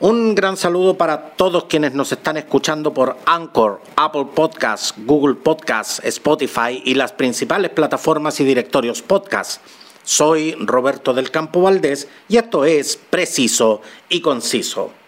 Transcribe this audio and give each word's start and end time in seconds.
Un 0.00 0.34
gran 0.34 0.56
saludo 0.56 0.96
para 0.98 1.30
todos 1.36 1.66
quienes 1.66 1.94
nos 1.94 2.10
están 2.10 2.36
escuchando 2.36 2.92
por 2.92 3.16
Anchor, 3.26 3.80
Apple 3.94 4.26
Podcasts, 4.34 4.92
Google 4.96 5.36
Podcasts, 5.36 6.00
Spotify 6.04 6.82
y 6.84 6.94
las 6.94 7.12
principales 7.12 7.70
plataformas 7.70 8.40
y 8.40 8.44
directorios 8.44 9.02
podcast. 9.02 9.62
Soy 10.02 10.56
Roberto 10.58 11.14
del 11.14 11.30
Campo 11.30 11.62
Valdés 11.62 12.08
y 12.28 12.38
esto 12.38 12.64
es 12.64 12.96
Preciso 12.96 13.82
y 14.08 14.20
Conciso. 14.20 15.03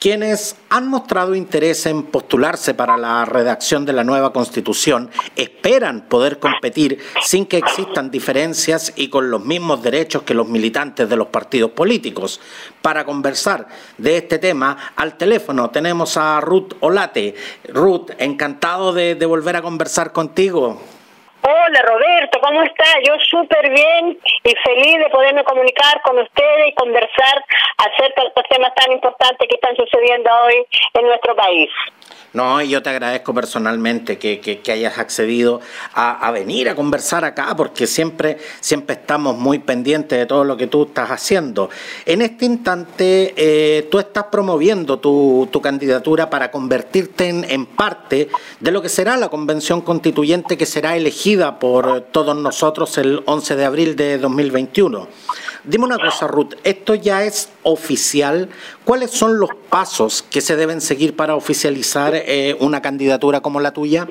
Quienes 0.00 0.56
han 0.68 0.88
mostrado 0.88 1.34
interés 1.34 1.86
en 1.86 2.02
postularse 2.02 2.74
para 2.74 2.96
la 2.96 3.24
redacción 3.24 3.86
de 3.86 3.92
la 3.92 4.04
nueva 4.04 4.32
Constitución 4.32 5.10
esperan 5.36 6.08
poder 6.08 6.38
competir 6.38 6.98
sin 7.22 7.46
que 7.46 7.58
existan 7.58 8.10
diferencias 8.10 8.92
y 8.96 9.08
con 9.08 9.30
los 9.30 9.44
mismos 9.44 9.82
derechos 9.82 10.22
que 10.22 10.34
los 10.34 10.48
militantes 10.48 11.08
de 11.08 11.16
los 11.16 11.28
partidos 11.28 11.70
políticos. 11.70 12.40
Para 12.82 13.04
conversar 13.04 13.68
de 13.96 14.18
este 14.18 14.38
tema, 14.38 14.92
al 14.96 15.16
teléfono 15.16 15.70
tenemos 15.70 16.16
a 16.16 16.40
Ruth 16.40 16.74
Olate. 16.80 17.34
Ruth, 17.68 18.10
encantado 18.18 18.92
de, 18.92 19.14
volver 19.24 19.56
a 19.56 19.62
conversar 19.62 20.12
contigo. 20.12 20.80
Hola 21.46 21.82
Roberto, 21.82 22.40
¿cómo 22.40 22.62
está? 22.62 22.86
Yo 23.06 23.16
súper 23.28 23.68
bien 23.68 24.18
y 24.44 24.54
feliz 24.64 24.96
de 24.96 25.10
poderme 25.10 25.44
comunicar 25.44 26.00
con 26.00 26.18
ustedes 26.18 26.68
y 26.68 26.74
conversar 26.74 27.44
acerca 27.76 28.22
de 28.22 28.28
estos 28.28 28.44
temas 28.48 28.74
tan 28.74 28.90
importantes 28.92 29.46
que 29.46 29.54
están 29.54 29.76
sucediendo 29.76 30.30
hoy 30.46 30.64
en 30.94 31.06
nuestro 31.06 31.36
país. 31.36 31.68
No, 32.34 32.60
yo 32.62 32.82
te 32.82 32.90
agradezco 32.90 33.32
personalmente 33.32 34.18
que, 34.18 34.40
que, 34.40 34.72
hayas 34.72 34.98
accedido 34.98 35.60
a, 35.92 36.26
a, 36.26 36.32
venir 36.32 36.68
a 36.68 36.74
conversar 36.74 37.24
acá, 37.24 37.54
porque 37.56 37.86
siempre, 37.86 38.38
siempre 38.58 38.96
estamos 38.96 39.36
muy 39.36 39.60
pendientes 39.60 40.18
de 40.18 40.26
todo 40.26 40.42
lo 40.42 40.56
que 40.56 40.66
tú 40.66 40.82
estás 40.86 41.10
haciendo. 41.10 41.70
En 42.04 42.22
este 42.22 42.46
instante, 42.46 43.34
eh, 43.36 43.86
tú 43.88 44.00
estás 44.00 44.24
promoviendo 44.32 44.98
tu, 44.98 45.48
tu 45.52 45.60
candidatura 45.60 46.28
para 46.28 46.50
convertirte 46.50 47.28
en, 47.28 47.44
en, 47.48 47.66
parte 47.66 48.28
de 48.58 48.70
lo 48.72 48.82
que 48.82 48.88
será 48.88 49.16
la 49.16 49.28
convención 49.28 49.80
constituyente 49.80 50.58
que 50.58 50.66
será 50.66 50.96
elegida 50.96 51.33
por 51.34 52.00
todos 52.12 52.36
nosotros 52.36 52.96
el 52.98 53.22
11 53.26 53.56
de 53.56 53.64
abril 53.64 53.96
de 53.96 54.18
2021. 54.18 55.08
Dime 55.64 55.84
una 55.84 55.98
cosa, 55.98 56.28
Ruth, 56.28 56.54
¿esto 56.62 56.94
ya 56.94 57.24
es 57.24 57.52
oficial? 57.64 58.48
¿Cuáles 58.84 59.10
son 59.10 59.40
los 59.40 59.50
pasos 59.68 60.22
que 60.22 60.40
se 60.40 60.54
deben 60.54 60.80
seguir 60.80 61.16
para 61.16 61.34
oficializar 61.34 62.12
eh, 62.14 62.56
una 62.60 62.80
candidatura 62.80 63.40
como 63.40 63.58
la 63.58 63.72
tuya? 63.72 64.06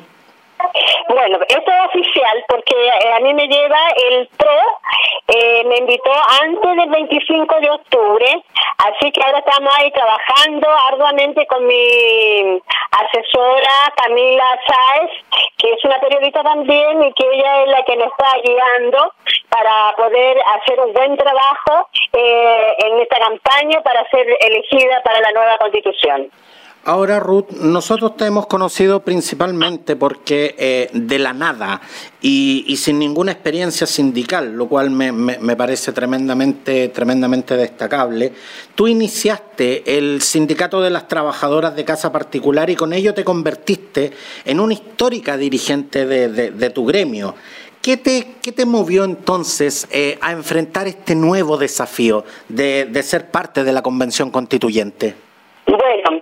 Bueno, 1.08 1.40
esto 1.48 1.72
es 1.72 1.96
oficial 1.96 2.44
porque 2.50 2.76
eh, 2.76 3.14
a 3.16 3.20
mí 3.22 3.34
me 3.34 3.48
lleva 3.48 3.80
el 4.10 4.28
PRO, 4.36 4.50
eh, 5.28 5.64
me 5.66 5.78
invitó 5.78 6.12
antes 6.42 6.76
del 6.76 6.90
25 6.90 7.60
de 7.62 7.72
octubre, 7.72 8.44
así 8.78 9.12
que 9.12 9.22
ahora 9.24 9.40
estamos 9.40 9.74
ahí 9.78 9.90
trabajando 9.92 10.68
arduamente 10.92 11.46
con 11.48 11.66
mi 11.66 12.62
asesora 12.92 13.94
Camila 13.96 14.60
Sáez, 14.68 15.12
que 15.58 15.72
es 15.72 15.86
una 15.86 16.00
periodista 16.00 16.44
también 16.44 17.04
y 17.04 17.14
que 17.14 17.26
ella 17.32 17.64
es 17.64 17.70
la 17.70 17.84
que 17.84 17.96
nos 17.96 18.08
está 18.08 18.38
guiando 18.44 19.14
para 19.50 19.96
poder 19.96 20.38
hacer 20.58 20.80
un 20.82 20.94
buen 20.94 21.16
trabajo 21.16 21.88
eh, 22.12 22.76
en 22.80 23.00
esta 23.00 23.20
campaña 23.20 23.82
para 23.82 24.08
ser 24.10 24.28
elegida 24.42 25.02
para 25.04 25.22
la 25.22 25.32
nueva 25.32 25.58
constitución. 25.58 26.30
Ahora, 26.86 27.22
Ruth, 27.22 27.52
nosotros 27.62 28.18
te 28.18 28.26
hemos 28.26 28.46
conocido 28.46 29.00
principalmente 29.00 29.96
porque 29.96 30.54
eh, 30.58 30.90
de 30.92 31.18
la 31.18 31.32
nada 31.32 31.80
y, 32.22 32.76
sin 32.76 33.00
ninguna 33.00 33.32
experiencia 33.32 33.88
sindical, 33.88 34.54
lo 34.58 34.68
cual 34.68 34.90
me, 34.92 35.56
parece 35.56 35.94
tremendamente, 35.94 36.90
tremendamente 36.90 37.56
destacable, 37.56 38.34
tú 38.76 38.90
iniciaste 38.90 39.98
el 39.98 40.22
Sindicato 40.22 40.82
de 40.82 40.90
las 40.90 41.08
Trabajadoras 41.08 41.74
de 41.74 41.86
Casa 41.86 42.12
Particular 42.12 42.70
y 42.70 42.76
con 42.76 42.92
ello 42.92 43.14
te 43.14 43.24
convertiste 43.24 44.12
en 44.44 44.60
una 44.60 44.74
histórica 44.74 45.38
dirigente 45.38 46.06
de, 46.06 46.52
de, 46.52 46.70
tu 46.70 46.86
gremio. 46.86 47.34
¿Qué 47.82 47.96
te, 47.96 48.36
¿Qué 48.42 48.52
te, 48.52 48.66
movió 48.66 49.06
entonces 49.06 49.88
eh, 49.90 50.18
a 50.20 50.34
enfrentar 50.34 50.88
este 50.88 51.16
nuevo 51.16 51.56
desafío 51.56 52.26
de, 52.50 52.86
de, 52.92 53.04
ser 53.04 53.32
parte 53.32 53.64
de 53.64 53.72
la 53.72 53.82
Convención 53.82 54.32
Constituyente? 54.32 55.16
Bueno, 55.66 56.13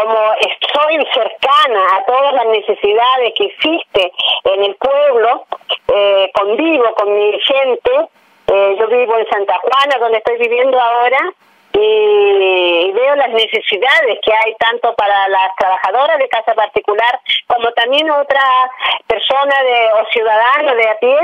como 0.00 0.32
estoy 0.34 1.06
cercana 1.12 1.96
a 1.96 2.04
todas 2.04 2.34
las 2.34 2.46
necesidades 2.46 3.32
que 3.36 3.44
existe 3.44 4.12
en 4.44 4.64
el 4.64 4.74
pueblo, 4.76 5.46
eh, 5.88 6.30
convivo 6.34 6.94
con 6.94 7.14
mi 7.14 7.38
gente, 7.40 8.08
eh, 8.46 8.76
yo 8.78 8.86
vivo 8.88 9.18
en 9.18 9.28
Santa 9.28 9.58
Juana, 9.58 9.96
donde 9.98 10.18
estoy 10.18 10.38
viviendo 10.38 10.80
ahora, 10.80 11.18
y 11.72 12.90
veo 12.92 13.14
las 13.14 13.30
necesidades 13.30 14.18
que 14.22 14.32
hay 14.32 14.54
tanto 14.58 14.94
para 14.94 15.28
las 15.28 15.54
trabajadoras 15.56 16.18
de 16.18 16.28
casa 16.28 16.52
particular 16.54 17.20
como 17.46 17.70
también 17.72 18.10
otras 18.10 18.70
personas 19.06 19.58
de, 19.62 19.88
o 20.00 20.06
ciudadanos 20.10 20.76
de 20.76 20.88
a 20.88 20.98
pie 20.98 21.16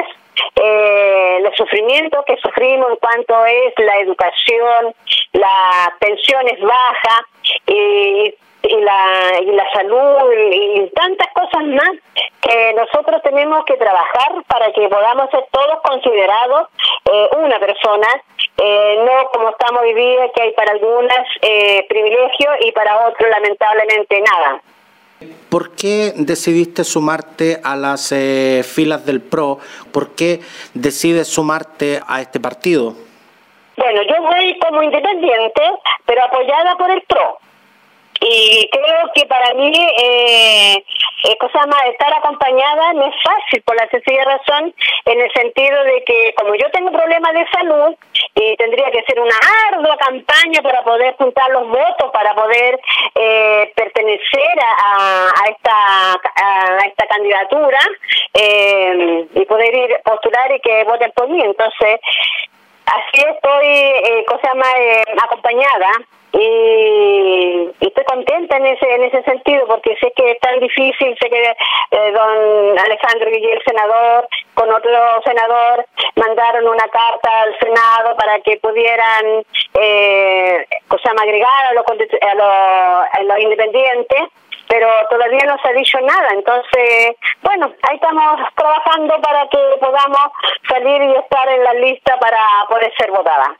eh, 0.55 1.39
los 1.43 1.55
sufrimientos 1.57 2.25
que 2.27 2.37
sufrimos 2.37 2.91
en 2.91 2.97
cuanto 2.97 3.45
es 3.47 3.75
la 3.79 3.99
educación, 3.99 4.95
la 5.33 5.95
pensión 5.99 6.49
es 6.49 6.61
baja 6.61 7.27
y 7.67 8.35
y 8.69 8.81
la, 8.81 9.41
y 9.41 9.53
la 9.53 9.65
salud 9.73 10.33
y, 10.33 10.91
tantas 10.91 11.29
cosas 11.33 11.65
más 11.65 11.91
que 12.41 12.73
nosotros 12.75 13.23
tenemos 13.23 13.65
que 13.65 13.75
trabajar 13.75 14.45
para 14.47 14.73
que 14.73 14.89
podamos 14.89 15.31
ser 15.31 15.45
todos 15.51 15.81
considerados 15.83 16.69
eh, 17.13 17.29
una 17.39 17.59
persona, 17.59 18.07
eh, 18.59 18.99
no 19.05 19.31
como 19.31 19.51
estamos 19.51 19.83
viviendo 19.83 20.31
que 20.35 20.43
hay 20.43 20.53
para 20.53 20.73
algunas 20.73 21.27
eh, 21.43 21.85
privilegios 21.89 22.55
y 22.61 22.73
para 22.73 23.09
otros 23.09 23.31
lamentablemente 23.31 24.21
nada. 24.21 24.61
¿Por 25.49 25.75
qué 25.75 26.13
decidiste 26.17 26.85
sumarte 26.85 27.59
a 27.65 27.75
las 27.75 28.15
filas 28.65 29.07
del 29.07 29.23
PRO? 29.23 29.59
¿Por 29.93 30.15
qué 30.15 30.41
decides 30.75 31.29
sumarte 31.29 32.01
a 32.07 32.21
este 32.21 32.39
partido? 32.39 32.93
Bueno, 33.77 34.03
yo 34.03 34.23
voy 34.23 34.59
como 34.59 34.83
independiente, 34.83 35.63
pero 36.05 36.23
apoyada 36.25 36.77
por 36.77 36.91
el 36.91 37.01
PRO 37.03 37.39
y 38.21 38.69
creo 38.71 39.11
que 39.15 39.27
para 39.27 39.55
mí 39.55 39.73
eh, 39.75 40.85
eh, 41.25 41.37
cosa 41.39 41.67
más 41.67 41.85
estar 41.87 42.13
acompañada 42.13 42.93
no 42.95 43.07
es 43.07 43.15
fácil 43.23 43.63
por 43.63 43.77
la 43.77 43.89
sencilla 43.89 44.25
razón 44.25 44.75
en 45.05 45.21
el 45.21 45.33
sentido 45.33 45.83
de 45.85 46.05
que 46.05 46.35
como 46.37 46.55
yo 46.55 46.71
tengo 46.71 46.93
problemas 46.93 47.33
de 47.35 47.47
salud 47.49 47.95
y 48.35 48.57
tendría 48.57 48.91
que 48.91 49.03
ser 49.05 49.21
una 49.21 49.35
ardua 49.73 49.97
campaña 49.97 50.63
para 50.63 50.83
poder 50.83 51.15
juntar 51.17 51.51
los 51.51 51.69
votos 51.69 52.11
para 52.13 52.35
poder 52.35 52.81
eh, 53.15 53.73
pertenecer 53.75 54.61
a, 54.61 55.29
a, 55.29 55.49
esta 55.51 56.13
a 56.13 56.87
esta 56.87 57.07
candidatura 57.07 57.79
eh, 58.35 59.27
y 59.35 59.45
poder 59.47 59.75
ir 59.75 59.97
postular 60.05 60.53
y 60.53 60.61
que 60.61 60.85
voten 60.85 61.13
por 61.13 61.29
mí. 61.29 61.41
Entonces 61.43 62.01
así 62.87 63.25
estoy 63.27 64.25
cosa 64.27 64.55
más 64.55 64.75
acompañada 65.25 65.91
y, 66.39 67.71
estoy 67.81 68.05
contenta 68.05 68.57
en 68.57 68.67
ese 68.67 68.95
en 68.95 69.05
ese 69.05 69.23
sentido 69.23 69.67
porque 69.67 69.97
sé 70.01 70.13
que 70.15 70.33
es 70.33 70.39
tan 70.41 70.59
difícil 70.61 71.17
sé 71.21 71.31
que 71.31 71.57
eh, 71.91 72.13
don 72.13 72.79
Alejandro 72.79 73.31
Guillermo 73.31 73.63
senador 73.67 74.29
con 74.55 74.69
otro 74.73 75.23
senador 75.25 75.87
mandaron 76.17 76.69
una 76.69 76.89
carta 76.89 77.43
al 77.43 77.59
senado 77.59 78.17
para 78.17 78.41
que 78.41 78.59
pudieran 78.59 79.45
eh, 79.75 80.67
agregar 81.19 81.67
a 81.67 81.75
los 81.75 81.85
a 81.87 83.23
los, 83.23 83.39
independientes 83.39 84.21
pero 84.69 84.89
todavía 85.09 85.45
no 85.47 85.57
se 85.63 85.69
ha 85.69 85.73
dicho 85.73 86.01
nada. 86.01 86.29
Entonces, 86.33 87.15
bueno, 87.41 87.71
ahí 87.89 87.95
estamos 87.95 88.41
trabajando 88.57 89.15
para 89.21 89.49
que 89.49 89.59
podamos 89.81 90.33
salir 90.69 91.03
y 91.03 91.15
estar 91.15 91.49
en 91.49 91.63
la 91.63 91.75
lista 91.75 92.19
para 92.19 92.41
poder 92.69 92.93
ser 92.99 93.13
votada. 93.13 93.55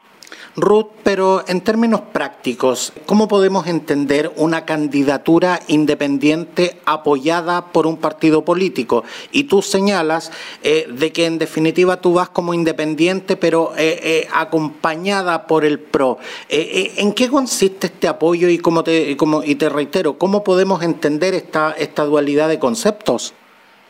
Ruth, 0.55 0.87
pero 1.03 1.43
en 1.47 1.61
términos 1.61 2.01
prácticos, 2.11 2.91
¿cómo 3.05 3.27
podemos 3.27 3.67
entender 3.67 4.31
una 4.37 4.65
candidatura 4.65 5.59
independiente 5.67 6.81
apoyada 6.85 7.71
por 7.71 7.85
un 7.85 7.97
partido 7.97 8.43
político? 8.43 9.03
Y 9.31 9.43
tú 9.43 9.61
señalas 9.61 10.31
eh, 10.63 10.87
de 10.91 11.11
que 11.11 11.25
en 11.25 11.37
definitiva 11.37 12.01
tú 12.01 12.13
vas 12.13 12.29
como 12.29 12.55
independiente, 12.55 13.37
pero 13.37 13.73
eh, 13.77 13.99
eh, 14.01 14.27
acompañada 14.33 15.45
por 15.45 15.63
el 15.63 15.79
PRO. 15.79 16.17
¿En 16.49 17.13
qué 17.13 17.29
consiste 17.29 17.87
este 17.87 18.07
apoyo 18.07 18.49
y, 18.49 18.57
cómo 18.57 18.83
te, 18.83 19.15
como, 19.15 19.43
y 19.43 19.55
te 19.55 19.69
reitero, 19.69 20.17
cómo 20.17 20.43
podemos 20.43 20.81
entender 20.81 21.35
esta, 21.35 21.71
esta 21.77 22.03
dualidad 22.03 22.49
de 22.49 22.57
conceptos? 22.57 23.35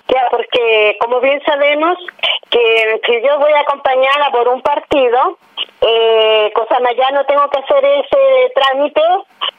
Ya, 0.08 0.28
porque 0.32 0.98
como 1.02 1.20
bien 1.20 1.42
sabemos 1.46 1.98
que 2.50 3.02
si 3.06 3.22
yo 3.22 3.40
voy 3.40 3.52
acompañada 3.54 4.32
por 4.32 4.48
un 4.48 4.62
partido, 4.62 5.38
eh, 5.82 6.52
cosa 6.56 6.78
ya 6.96 7.12
no 7.12 7.26
tengo 7.26 7.50
que 7.50 7.60
hacer 7.60 7.86
ese 7.86 8.52
trámite 8.56 9.02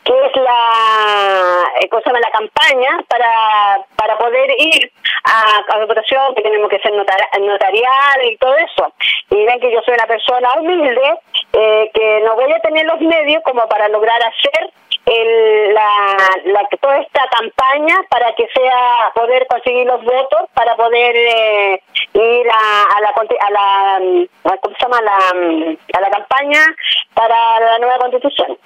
que 0.04 0.14
es 0.26 0.36
la 0.36 1.64
eh, 1.80 1.88
cosa 1.88 2.12
la 2.12 2.30
campaña 2.30 3.04
para 3.08 3.84
para 3.94 4.16
poder 4.16 4.50
ir 4.58 4.90
a, 5.24 5.78
la 5.78 5.84
votación 5.84 6.34
que 6.34 6.42
tenemos 6.42 6.70
que 6.70 6.78
ser 6.78 6.92
notarial 6.94 8.24
y 8.24 8.36
todo 8.38 8.56
eso. 8.56 8.92
Y 9.30 9.44
ven 9.44 9.60
que 9.60 9.70
yo 9.70 9.80
soy 9.82 9.94
una 9.94 10.06
persona 10.06 10.48
humilde 10.58 11.18
eh, 11.52 11.90
que 11.92 12.20
no 12.24 12.36
voy 12.36 12.52
a 12.52 12.60
tener 12.60 12.86
los 12.86 13.00
medios 13.00 13.42
como 13.44 13.68
para 13.68 13.88
lograr 13.88 14.20
hacer 14.22 14.70
el, 15.10 15.74
la, 15.74 16.16
la, 16.44 16.68
toda 16.80 16.98
esta 16.98 17.22
campaña 17.30 17.96
para 18.10 18.34
que 18.34 18.46
sea 18.54 19.10
poder 19.14 19.46
conseguir 19.48 19.86
los 19.86 20.02
votos, 20.04 20.50
para 20.54 20.76
poder 20.76 21.16
eh, 21.16 21.82
ir 22.12 22.46
a, 22.52 22.82
a, 22.84 23.00
la, 23.00 23.08
a 23.08 23.50
la, 23.50 24.58
¿cómo 24.60 24.76
se 24.76 24.82
llama? 24.82 25.00
La, 25.00 25.18
a 25.18 26.00
la 26.00 26.10
campaña 26.10 26.60
para 27.14 27.60
la 27.60 27.78
nueva 27.78 27.98
constitución 27.98 28.58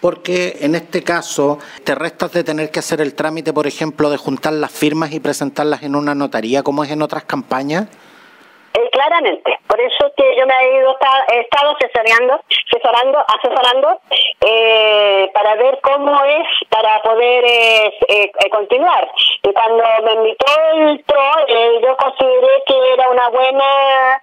porque 0.00 0.58
en 0.60 0.74
este 0.74 1.02
caso 1.02 1.58
te 1.82 1.94
restas 1.94 2.30
de 2.32 2.44
tener 2.44 2.70
que 2.70 2.78
hacer 2.78 3.00
el 3.00 3.14
trámite, 3.14 3.54
por 3.54 3.66
ejemplo, 3.66 4.10
de 4.10 4.18
juntar 4.18 4.52
las 4.52 4.70
firmas 4.70 5.12
y 5.12 5.18
presentarlas 5.18 5.82
en 5.82 5.96
una 5.96 6.14
notaría, 6.14 6.62
como 6.62 6.84
es 6.84 6.90
en 6.90 7.00
otras 7.00 7.24
campañas. 7.24 7.88
Eh, 8.76 8.90
claramente, 8.90 9.56
por 9.68 9.80
eso 9.80 10.12
que 10.16 10.36
yo 10.36 10.46
me 10.46 10.54
he 10.60 10.78
ido 10.78 10.98
he 11.28 11.40
estado 11.42 11.76
asesorando, 11.76 12.40
asesorando, 12.72 13.24
asesorando 13.28 14.00
eh, 14.40 15.30
para 15.32 15.54
ver 15.54 15.78
cómo 15.80 16.24
es 16.24 16.48
para 16.70 17.00
poder 17.02 17.44
eh, 17.44 17.92
eh, 18.08 18.50
continuar. 18.50 19.08
Y 19.44 19.52
cuando 19.52 19.84
me 20.02 20.12
invitó 20.14 20.46
el 20.72 21.04
PRO, 21.04 21.46
yo 21.82 21.96
consideré 21.96 22.62
que 22.66 22.92
era 22.94 23.10
una 23.10 23.28
buena 23.28 24.22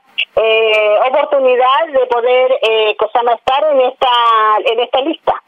oportunidad 1.07 1.87
de 1.87 2.05
poder 2.07 2.51
eh, 2.61 2.95
estar 3.33 3.63
en 3.71 3.81
esta 3.81 4.09
en 4.65 4.79
esta 4.79 5.01
lista. 5.01 5.40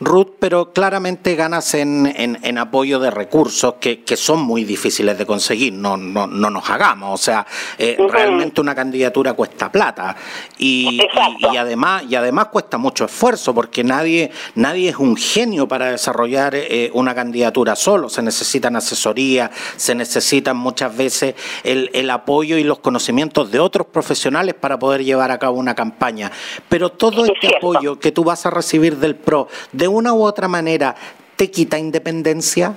Ruth, 0.00 0.32
pero 0.38 0.72
claramente 0.72 1.34
ganas 1.36 1.74
en, 1.74 2.06
en, 2.16 2.58
apoyo 2.58 2.98
de 2.98 3.10
recursos 3.10 3.74
que, 3.80 4.02
que, 4.02 4.16
son 4.16 4.40
muy 4.40 4.64
difíciles 4.64 5.16
de 5.16 5.24
conseguir, 5.24 5.72
no, 5.72 5.96
no, 5.96 6.26
no 6.26 6.50
nos 6.50 6.68
hagamos, 6.68 7.20
o 7.20 7.22
sea, 7.22 7.46
eh, 7.78 7.96
realmente 8.10 8.60
una 8.60 8.74
candidatura 8.74 9.32
cuesta 9.32 9.72
plata. 9.72 10.16
Y, 10.58 11.00
y, 11.38 11.56
además, 11.56 12.04
y 12.08 12.14
además 12.14 12.46
cuesta 12.46 12.76
mucho 12.76 13.06
esfuerzo 13.06 13.54
porque 13.54 13.84
nadie, 13.84 14.30
nadie 14.54 14.90
es 14.90 14.96
un 14.96 15.16
genio 15.16 15.66
para 15.66 15.90
desarrollar 15.92 16.54
eh, 16.54 16.90
una 16.92 17.14
candidatura 17.14 17.74
solo, 17.74 18.08
se 18.10 18.22
necesitan 18.22 18.76
asesoría, 18.76 19.50
se 19.76 19.94
necesitan 19.94 20.56
muchas 20.56 20.94
veces 20.94 21.34
el, 21.64 21.90
el 21.94 22.10
apoyo 22.10 22.58
y 22.58 22.64
los 22.64 22.80
conocimientos 22.80 23.50
de 23.50 23.60
otros 23.60 23.86
profesionales 23.86 24.54
para 24.54 24.78
poder 24.78 25.04
llevar 25.04 25.30
a 25.30 25.38
cabo 25.38 25.58
una 25.58 25.74
campaña, 25.74 26.30
pero 26.68 26.90
todo 26.90 27.24
este 27.24 27.56
apoyo 27.56 27.98
que 27.98 28.12
tú 28.12 28.24
vas 28.24 28.44
a 28.44 28.50
recibir 28.50 28.96
del 28.98 29.16
PRO, 29.16 29.48
de 29.72 29.85
una 29.88 30.12
u 30.12 30.22
otra 30.22 30.48
manera 30.48 30.94
te 31.36 31.50
quita 31.50 31.78
independencia? 31.78 32.74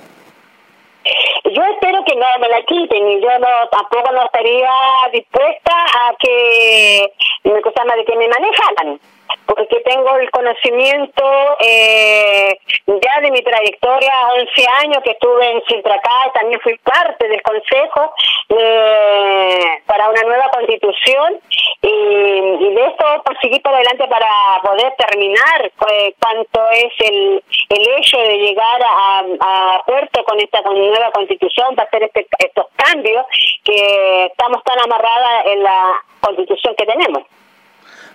Yo 1.44 1.62
espero 1.72 2.04
que 2.04 2.14
no 2.14 2.26
me 2.40 2.48
la 2.48 2.62
quiten 2.62 3.08
y 3.08 3.20
yo 3.20 3.38
no 3.38 3.48
tampoco 3.72 4.12
no 4.12 4.24
estaría 4.24 4.70
dispuesta 5.12 5.72
a 5.72 6.14
que 6.18 7.12
me 7.44 7.52
de 7.54 8.04
que 8.04 8.16
me 8.16 8.28
manejaran 8.28 9.00
porque 9.46 9.80
tengo 9.80 10.16
el 10.16 10.30
conocimiento 10.30 11.24
eh, 11.60 12.58
ya 12.86 13.20
de 13.20 13.30
mi 13.30 13.42
trayectoria, 13.42 14.12
11 14.34 14.66
años 14.84 15.02
que 15.04 15.12
estuve 15.12 15.50
en 15.50 15.62
Sintracá, 15.64 16.32
también 16.34 16.60
fui 16.60 16.76
parte 16.78 17.28
del 17.28 17.42
Consejo 17.42 18.14
eh, 18.48 19.82
para 19.86 20.08
una 20.08 20.22
nueva 20.22 20.48
constitución 20.50 21.40
y, 21.82 22.74
de 22.74 22.86
esto 22.86 23.04
seguir 23.42 23.62
para 23.62 23.76
adelante 23.76 24.06
para 24.06 24.28
poder 24.62 24.92
terminar 24.96 25.72
eh, 25.90 26.14
cuánto 26.20 26.70
es 26.70 26.92
el, 26.98 27.42
el 27.68 27.88
hecho 27.98 28.18
de 28.18 28.38
llegar 28.38 28.82
a, 28.82 29.24
a 29.40 29.82
puerto 29.86 30.22
con 30.24 30.38
esta 30.38 30.60
nueva 30.62 31.10
constitución 31.12 31.74
para 31.74 31.88
hacer 31.88 32.04
este, 32.04 32.26
estos 32.38 32.66
cambios 32.76 33.24
que 33.64 34.26
estamos 34.26 34.62
tan 34.64 34.78
amarradas 34.80 35.46
en 35.46 35.62
la 35.62 35.94
constitución 36.20 36.74
que 36.76 36.86
tenemos. 36.86 37.22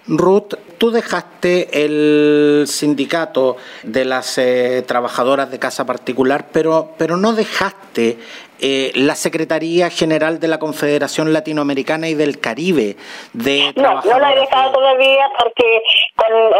Ruth, 0.07 0.53
tú 0.77 0.91
dejaste 0.91 1.83
el 1.83 2.65
sindicato 2.67 3.57
de 3.83 4.05
las 4.05 4.37
eh, 4.37 4.83
trabajadoras 4.87 5.49
de 5.49 5.59
casa 5.59 5.85
particular, 5.85 6.45
pero, 6.51 6.91
pero 6.97 7.17
no 7.17 7.33
dejaste 7.33 8.17
eh, 8.61 8.91
la 8.95 9.15
Secretaría 9.15 9.89
General 9.89 10.39
de 10.39 10.47
la 10.47 10.59
Confederación 10.59 11.33
Latinoamericana 11.33 12.07
y 12.07 12.13
del 12.13 12.39
Caribe 12.39 12.95
de 13.33 13.73
No, 13.75 14.01
no 14.01 14.19
la 14.19 14.33
he 14.33 14.39
dejado 14.39 14.71
todavía 14.71 15.29
porque 15.37 15.81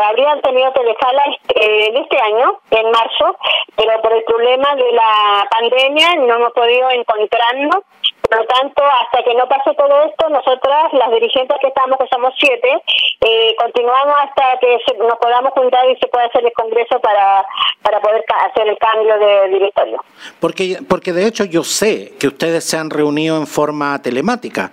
habrían 0.04 0.42
tenido 0.42 0.74
que 0.74 0.84
dejarla 0.84 1.24
este, 1.38 1.88
en 1.88 1.98
este 1.98 2.18
año, 2.20 2.60
en 2.72 2.92
marzo, 2.92 3.38
pero 3.78 4.02
por 4.02 4.12
el 4.12 4.24
problema 4.24 4.76
de 4.76 4.92
la 4.92 5.48
pandemia 5.50 6.16
no 6.16 6.36
hemos 6.36 6.52
podido 6.52 6.90
encontrarnos 6.90 7.84
por 8.28 8.40
lo 8.40 8.46
tanto, 8.46 8.84
hasta 8.84 9.24
que 9.24 9.34
no 9.36 9.48
pase 9.48 9.74
todo 9.76 10.04
esto, 10.04 10.30
nosotras, 10.30 10.94
las 10.94 11.12
dirigentes 11.12 11.58
que 11.60 11.68
estamos, 11.68 11.98
que 12.00 12.08
somos 12.08 12.34
siete, 12.38 12.82
eh, 13.22 13.56
continuamos 13.58 14.16
hasta 14.24 14.60
que 14.60 14.78
nos 14.98 15.18
podamos 15.18 15.52
juntar 15.54 15.90
y 15.90 15.96
se 15.98 16.08
pueda 16.08 16.26
hacer 16.26 16.46
el 16.46 16.54
Congreso 16.54 17.00
para, 17.00 17.46
para 17.82 18.00
poder 18.00 18.24
hacer 18.50 18.68
el 18.68 18.78
cambio 18.78 19.18
de 19.18 19.50
directorio. 19.50 20.04
Porque, 20.40 20.80
porque 20.88 21.14
de 21.14 21.28
hecho 21.28 21.46
yo 21.46 21.64
sé 21.64 22.14
que 22.20 22.28
ustedes 22.28 22.64
se 22.64 22.78
han 22.78 22.90
reunido 22.90 23.38
en 23.38 23.48
forma 23.48 24.02
telemática. 24.02 24.72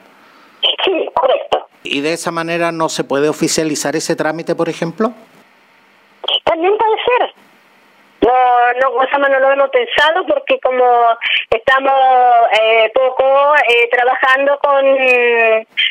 Sí, 0.84 1.08
correcto. 1.14 1.66
¿Y 1.84 2.00
de 2.00 2.12
esa 2.12 2.30
manera 2.30 2.72
no 2.72 2.88
se 2.88 3.04
puede 3.04 3.28
oficializar 3.28 3.96
ese 3.96 4.14
trámite, 4.14 4.54
por 4.54 4.68
ejemplo? 4.68 5.12
También 6.44 6.76
puede 6.76 6.96
ser 7.04 7.31
no, 8.80 9.18
no, 9.18 9.28
no 9.28 9.40
lo 9.40 9.52
hemos 9.52 9.70
pensado 9.70 10.26
porque 10.26 10.58
como 10.60 10.84
estamos 11.50 11.94
eh, 12.60 12.90
poco 12.94 13.54
eh, 13.68 13.88
trabajando 13.90 14.58
con, 14.58 14.84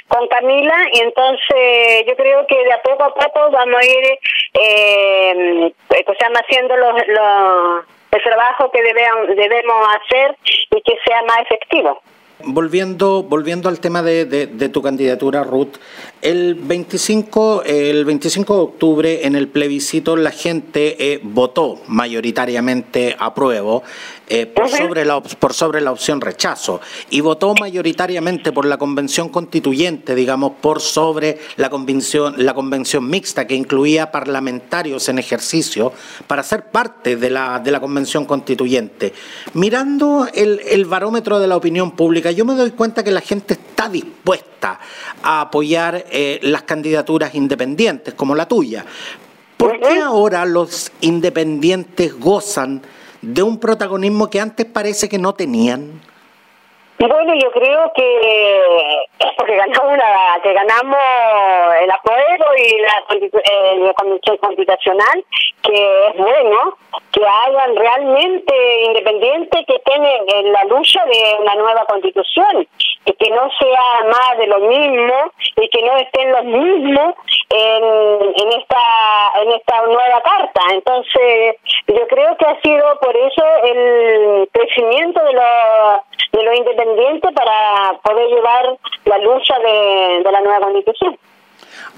con 0.07 0.27
Camila 0.27 0.75
y 0.93 0.99
entonces 0.99 2.05
yo 2.07 2.15
creo 2.15 2.45
que 2.47 2.63
de 2.63 2.73
a 2.73 2.81
poco 2.81 3.03
a 3.03 3.13
poco 3.13 3.51
vamos 3.51 3.77
a 3.79 3.85
ir 3.85 4.19
eh, 4.53 5.73
pues, 5.87 6.17
haciendo 6.17 6.77
los, 6.77 6.93
los, 7.07 7.85
el 8.11 8.23
trabajo 8.23 8.71
que 8.71 8.81
debemos 8.81 9.87
hacer 9.87 10.35
y 10.45 10.81
que 10.81 10.97
sea 11.05 11.21
más 11.23 11.39
efectivo. 11.41 12.01
Volviendo, 12.43 13.23
volviendo 13.23 13.69
al 13.69 13.79
tema 13.79 14.01
de, 14.01 14.25
de, 14.25 14.69
tu 14.69 14.81
candidatura, 14.81 15.43
Ruth, 15.43 15.77
el 16.21 16.56
25, 16.56 17.63
el 17.63 18.06
25 18.06 18.56
de 18.56 18.62
octubre 18.62 19.25
en 19.25 19.35
el 19.35 19.47
plebiscito 19.47 20.15
la 20.15 20.31
gente 20.31 21.13
eh, 21.13 21.19
votó 21.23 21.81
mayoritariamente 21.88 23.15
apruebo 23.18 23.83
eh, 24.27 24.45
por, 24.45 24.69
sobre 24.69 25.03
la, 25.03 25.21
por 25.21 25.53
sobre 25.53 25.81
la 25.81 25.91
opción 25.91 26.21
rechazo 26.21 26.79
y 27.09 27.19
votó 27.21 27.53
mayoritariamente 27.59 28.51
por 28.51 28.65
la 28.65 28.77
convención 28.77 29.29
constituyente, 29.29 30.15
digamos, 30.15 30.53
por 30.62 30.79
sobre 30.79 31.39
la 31.57 31.69
convención, 31.69 32.35
la 32.38 32.53
convención 32.53 33.09
mixta 33.09 33.45
que 33.45 33.56
incluía 33.56 34.12
parlamentarios 34.12 35.09
en 35.09 35.19
ejercicio 35.19 35.91
para 36.27 36.44
ser 36.44 36.67
parte 36.67 37.17
de 37.17 37.29
la, 37.29 37.59
de 37.59 37.71
la 37.71 37.81
convención 37.81 38.25
constituyente. 38.25 39.12
Mirando 39.53 40.27
el, 40.34 40.62
el 40.65 40.86
barómetro 40.86 41.39
de 41.39 41.48
la 41.48 41.57
opinión 41.57 41.91
pública, 41.91 42.31
yo 42.31 42.45
me 42.45 42.53
doy 42.53 42.72
cuenta 42.72 43.03
que 43.03 43.12
la 43.12 43.22
gente 43.22 43.55
está 43.55 43.89
dispuesta 43.89 44.79
a 45.24 45.41
apoyar 45.41 46.05
eh, 46.12 46.39
las 46.41 46.63
candidaturas 46.63 47.34
independientes 47.36 48.13
como 48.13 48.36
la 48.36 48.46
tuya. 48.48 48.86
¿Por 49.58 49.80
qué 49.80 50.00
ahora 50.01 50.46
los 50.46 50.91
independientes 51.01 52.20
gozan 52.20 52.82
de 53.22 53.44
un 53.44 53.60
protagonismo 53.60 54.30
que 54.30 54.39
antes 54.39 54.65
parece 54.65 55.08
que 55.08 55.18
no 55.18 55.34
tenían? 55.34 56.01
Bueno, 56.98 57.34
yo 57.36 57.51
creo 57.51 57.91
que 57.96 59.03
es 59.20 59.30
porque 59.38 59.56
ganamos 59.56 59.94
una, 59.94 60.41
que 60.44 60.53
ganamos 60.53 60.98
el 61.82 61.89
apoyo 61.89 62.20
y 62.63 62.80
la, 62.80 63.86
la 63.86 63.94
condición 63.94 64.38
constitucional, 64.38 65.25
que 65.63 66.08
es 66.08 66.18
bueno 66.18 66.77
que 67.12 67.25
hagan 67.25 67.75
realmente 67.75 68.84
independientes 68.86 69.65
que 69.65 69.80
tienen 69.80 70.22
en 70.27 70.51
la 70.51 70.63
lucha 70.65 71.03
de 71.06 71.38
una 71.41 71.56
nueva 71.56 71.86
constitución 71.86 72.68
y 73.06 73.13
que 73.13 73.30
no 73.32 73.50
sea 73.60 74.03
más 74.06 74.38
de 74.38 74.48
lo 74.48 74.60
mismo 74.60 75.32
y 75.58 75.70
que 75.70 75.82
no 75.82 75.98
estén 75.98 76.32
los 76.32 76.44
mismos 76.46 77.15
en, 77.50 77.84
en 77.84 78.60
esta 78.60 78.82
en 79.41 79.51
esta 79.51 79.82
nueva 79.88 80.22
carta. 80.22 80.62
Entonces, 80.72 81.58
yo 81.88 82.08
creo 82.08 82.38
que 82.38 82.46
ha 82.46 82.62
sido 82.62 83.00
por 83.01 83.15
eso 83.15 83.44
el 83.63 84.50
crecimiento 84.51 85.24
de 85.24 85.34
los 85.34 85.44
de 86.32 86.44
lo 86.44 86.53
independiente 86.53 87.32
para 87.34 88.00
poder 88.03 88.30
llevar 88.30 88.77
la 89.06 89.18
lucha 89.18 89.60
de 89.60 90.32
la 90.32 90.41
nueva 90.41 90.62
constitución. 90.62 91.18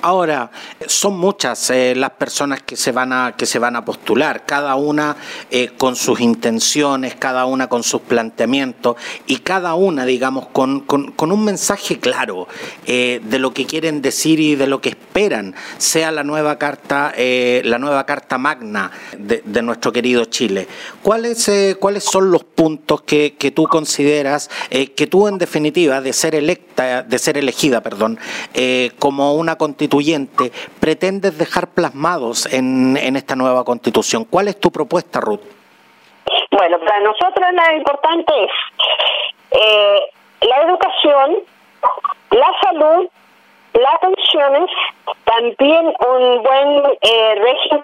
Ahora, 0.01 0.51
son 0.85 1.17
muchas 1.17 1.69
eh, 1.69 1.93
las 1.95 2.11
personas 2.11 2.61
que 2.61 2.75
se 2.75 2.91
van 2.91 3.13
a 3.13 3.35
que 3.37 3.45
se 3.45 3.57
van 3.57 3.75
a 3.77 3.85
postular, 3.85 4.45
cada 4.45 4.75
una 4.75 5.15
eh, 5.49 5.71
con 5.77 5.95
sus 5.95 6.19
intenciones, 6.19 7.15
cada 7.15 7.45
una 7.45 7.67
con 7.67 7.83
sus 7.83 8.01
planteamientos 8.01 8.97
y 9.27 9.37
cada 9.37 9.75
una, 9.75 10.05
digamos, 10.05 10.47
con, 10.47 10.81
con, 10.81 11.13
un 11.31 11.45
mensaje 11.45 11.99
claro 11.99 12.49
eh, 12.85 13.21
de 13.23 13.39
lo 13.39 13.53
que 13.53 13.65
quieren 13.65 14.01
decir 14.01 14.41
y 14.41 14.55
de 14.55 14.67
lo 14.67 14.81
que 14.81 14.89
esperan 14.89 15.55
sea 15.77 16.11
la 16.11 16.23
nueva 16.23 16.57
carta, 16.57 17.13
la 17.15 17.79
nueva 17.79 18.05
carta 18.05 18.37
magna 18.37 18.91
de, 19.17 19.41
de 19.45 19.61
nuestro 19.61 19.93
querido 19.93 20.25
Chile. 20.25 20.67
¿Cuáles 21.01 21.49
cuáles 21.79 22.03
son 22.03 22.29
los 22.29 22.43
puntos 22.43 23.03
que, 23.03 23.35
que 23.37 23.51
tú 23.51 23.67
consideras 23.67 24.49
que 24.69 25.07
tú, 25.07 25.27
en 25.27 25.37
definitiva, 25.37 26.01
de 26.01 26.13
ser 26.13 26.35
electa, 26.35 27.03
de 27.03 27.19
ser 27.19 27.37
elegida, 27.37 27.81
perdón, 27.81 28.19
como 28.99 29.35
una 29.35 29.55
constituyente 29.63 30.51
pretendes 30.81 31.37
dejar 31.37 31.67
plasmados 31.69 32.51
en, 32.51 32.97
en 32.97 33.15
esta 33.15 33.33
nueva 33.33 33.63
constitución? 33.63 34.25
¿Cuál 34.25 34.49
es 34.49 34.59
tu 34.59 34.69
propuesta, 34.71 35.21
Ruth? 35.21 35.39
Bueno, 36.51 36.79
para 36.79 36.99
nosotros 36.99 37.47
lo 37.53 37.77
importante 37.77 38.33
es 38.43 38.51
eh, 39.51 39.99
la 40.41 40.57
educación, 40.63 41.37
la 42.31 42.51
salud, 42.61 43.07
las 43.73 43.99
pensiones, 43.99 44.69
también 45.25 45.85
un 45.85 46.43
buen 46.43 46.97
eh, 47.01 47.35
régimen 47.35 47.83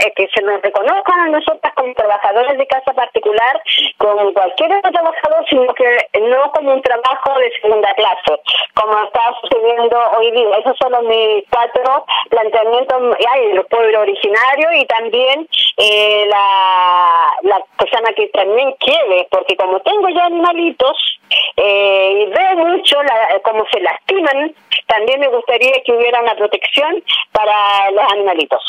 eh, 0.00 0.12
que 0.16 0.28
se 0.34 0.42
nos 0.42 0.60
reconozcan 0.60 1.20
a 1.20 1.28
nosotras 1.28 1.72
como 1.74 1.94
trabajadores 1.94 2.58
de 2.58 2.66
casa 2.66 2.92
particular, 2.92 3.62
como 3.98 4.32
cualquier 4.32 4.72
otro 4.72 4.90
trabajador, 4.90 5.44
sino 5.48 5.72
que 5.74 6.08
no 6.20 6.50
como 6.52 6.74
un 6.74 6.82
trabajo 6.82 7.38
de 7.38 7.52
segunda 7.60 7.94
clase, 7.94 8.40
como 8.74 9.04
está 9.04 9.34
sucediendo 9.40 9.98
hoy 10.16 10.30
día. 10.32 10.58
Esos 10.58 10.76
son 10.78 10.92
los 10.92 11.02
mis 11.04 11.44
cuatro 11.50 12.04
planteamientos, 12.30 13.16
hay 13.30 13.52
el 13.52 13.64
pueblo 13.66 14.00
originario 14.00 14.72
y 14.74 14.86
también 14.86 15.48
eh, 15.76 16.26
la, 16.28 17.32
la 17.42 17.60
persona 17.76 18.12
que 18.14 18.26
también 18.28 18.74
quiere, 18.80 19.28
porque 19.30 19.56
como 19.56 19.80
tengo 19.80 20.08
ya 20.08 20.24
animalitos, 20.24 21.18
eh, 21.56 22.26
y 22.26 22.26
veo 22.26 22.66
mucho 22.66 23.02
la, 23.02 23.40
cómo 23.42 23.64
se 23.72 23.80
lastiman. 23.80 24.47
También 24.86 25.20
me 25.20 25.28
gustaría 25.28 25.82
que 25.84 25.92
hubiera 25.92 26.22
una 26.22 26.34
protección 26.34 27.02
para 27.32 27.90
los 27.90 28.12
animalitos. 28.12 28.62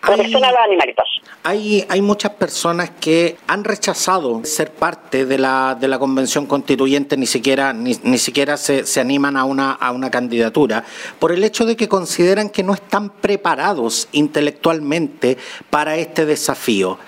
Protección 0.00 0.44
a 0.44 0.50
los 0.50 0.60
animalitos. 0.60 1.04
Hay, 1.44 1.86
hay 1.88 2.02
muchas 2.02 2.32
personas 2.32 2.90
que 3.00 3.36
han 3.46 3.64
rechazado 3.64 4.44
ser 4.44 4.70
parte 4.70 5.24
de 5.24 5.38
la, 5.38 5.76
de 5.80 5.88
la 5.88 5.98
convención 5.98 6.46
constituyente, 6.46 7.16
ni 7.16 7.26
siquiera, 7.26 7.72
ni, 7.72 7.96
ni 8.02 8.18
siquiera 8.18 8.58
se, 8.58 8.84
se 8.84 9.00
animan 9.00 9.36
a 9.38 9.44
una, 9.44 9.72
a 9.72 9.92
una 9.92 10.10
candidatura, 10.10 10.84
por 11.18 11.32
el 11.32 11.42
hecho 11.42 11.64
de 11.64 11.76
que 11.76 11.88
consideran 11.88 12.50
que 12.50 12.62
no 12.62 12.74
están 12.74 13.08
preparados 13.08 14.08
intelectualmente 14.12 15.38
para 15.70 15.96
este 15.96 16.26
desafío. 16.26 16.98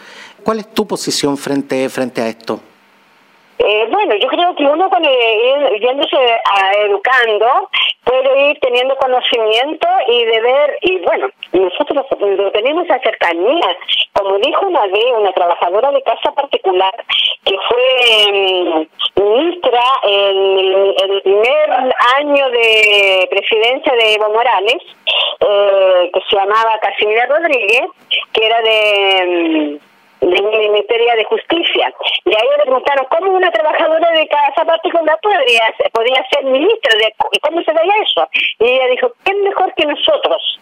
¿Cuál 0.43 0.61
es 0.61 0.73
tu 0.73 0.87
posición 0.87 1.37
frente, 1.37 1.89
frente 1.91 2.23
a 2.23 2.29
esto? 2.29 2.61
Eh, 3.59 3.89
bueno, 3.91 4.15
yo 4.17 4.29
creo 4.29 4.55
que 4.55 4.65
uno 4.65 4.91
con 4.91 5.05
ir 5.05 5.81
yéndose 5.81 6.17
a 6.17 6.73
educando 6.75 7.71
puede 8.05 8.51
ir 8.51 8.59
teniendo 8.61 8.97
conocimiento 8.97 9.89
y 10.09 10.25
de 10.25 10.41
ver, 10.41 10.79
y 10.83 10.99
bueno, 10.99 11.29
nosotros 11.53 12.07
tenemos 12.53 12.85
esa. 12.85 13.01
Como 14.13 14.39
dijo 14.39 14.67
una 14.67 14.87
vez 14.87 15.05
una 15.19 15.33
trabajadora 15.33 15.91
de 15.91 16.03
casa 16.03 16.33
particular 16.33 16.95
que 17.45 17.57
fue 17.69 18.33
mm, 18.33 19.23
ministra 19.23 19.83
en 20.03 20.59
el, 20.99 21.23
primer 21.23 21.71
año 22.17 22.51
de 22.51 23.29
presidencia 23.31 23.93
de 23.95 24.15
Evo 24.15 24.31
Morales, 24.31 24.83
eh, 25.41 26.11
que 26.13 26.21
se 26.29 26.37
llamaba 26.37 26.79
Casimira 26.81 27.27
Rodríguez, 27.27 27.85
que 28.33 28.47
era 28.47 28.63
de... 28.63 29.81
Del 30.21 30.43
Ministerio 30.43 31.17
de 31.17 31.25
Justicia. 31.25 31.95
Y 32.25 32.31
ahí 32.31 32.49
le 32.57 32.63
preguntaron 32.65 33.07
cómo 33.11 33.33
una 33.33 33.51
trabajadora 33.51 34.11
de 34.13 34.27
casa 34.29 34.65
particular 34.65 35.19
podría, 35.23 35.75
podría 35.93 36.27
ser 36.31 36.45
ministra, 36.45 36.97
de, 36.99 37.15
¿y 37.33 37.39
cómo 37.41 37.63
se 37.63 37.73
veía 37.73 37.93
eso? 38.03 38.29
Y 38.61 38.65
ella 38.65 38.87
dijo, 38.89 39.13
¿quién 39.25 39.43
mejor 39.43 39.75
que 39.75 39.87
nosotros? 39.87 40.61